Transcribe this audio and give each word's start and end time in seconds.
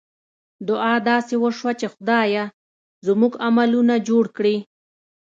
دعا 0.67 0.93
داسې 1.09 1.33
وشوه 1.43 1.71
چې 1.79 1.87
خدایه! 1.93 2.43
زموږ 3.07 3.33
عملونه 3.47 3.95
جوړ 4.07 4.25
کړې. 4.37 4.55